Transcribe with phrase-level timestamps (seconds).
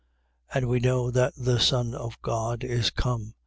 [0.51, 3.35] And we know that the Son of God is come.